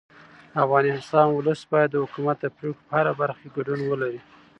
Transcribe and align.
د 0.51 0.53
افغانستان 0.65 1.27
ولس 1.31 1.61
باید 1.71 1.89
د 1.91 1.95
حکومت 2.03 2.37
د 2.41 2.45
پرېکړو 2.57 2.81
په 2.87 2.91
هره 2.97 3.13
برخه 3.21 3.37
کې 3.41 3.53
ګډون 3.55 3.79
ولري 3.85 4.19